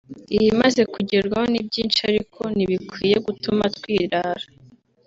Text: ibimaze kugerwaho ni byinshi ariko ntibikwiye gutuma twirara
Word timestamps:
ibimaze 0.35 0.81
kugerwaho 0.93 1.45
ni 1.51 1.61
byinshi 1.67 1.99
ariko 2.09 2.41
ntibikwiye 2.55 3.15
gutuma 3.25 3.63
twirara 3.75 4.45